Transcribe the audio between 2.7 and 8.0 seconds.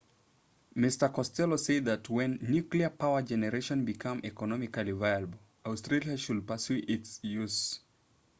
power generation becomes economically viable australia should pursue its use